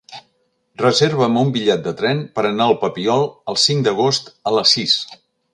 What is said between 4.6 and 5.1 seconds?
les sis.